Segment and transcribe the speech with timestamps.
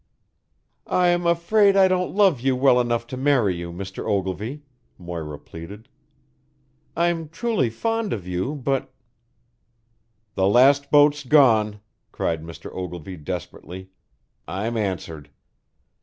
[0.87, 4.09] "I'm afraid I don't love you well enough to marry you, Mr.
[4.09, 4.63] Ogilvy,"
[4.97, 5.89] Moira pleaded.
[6.95, 8.91] "I'm truly fond of you, but"
[10.33, 12.71] "The last boat's gone," cried Mr.
[12.75, 13.89] Ogilvy desperately.
[14.47, 15.29] "I'm answered.